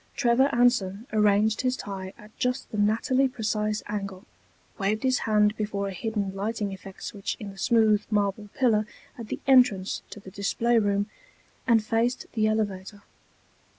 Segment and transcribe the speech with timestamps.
[0.15, 4.25] Trevor Anson arranged his tie at just the nattily precise angle,
[4.79, 9.27] waved his hand before a hidden lighting effect switch in the smooth marble pillar at
[9.27, 11.07] the entrance to the display room,
[11.67, 13.03] and faced the elevator.